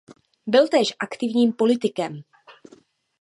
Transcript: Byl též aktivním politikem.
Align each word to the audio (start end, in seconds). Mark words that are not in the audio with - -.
Byl 0.47 0.67
též 0.67 0.93
aktivním 0.99 1.53
politikem. 1.53 2.21